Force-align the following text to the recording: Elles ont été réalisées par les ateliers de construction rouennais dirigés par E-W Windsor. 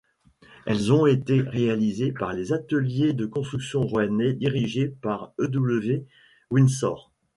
Elles 0.65 0.91
ont 0.91 1.05
été 1.05 1.41
réalisées 1.41 2.11
par 2.11 2.33
les 2.33 2.53
ateliers 2.53 3.13
de 3.13 3.27
construction 3.27 3.81
rouennais 3.85 4.33
dirigés 4.33 4.87
par 4.87 5.31
E-W 5.37 6.07
Windsor. 6.49 7.11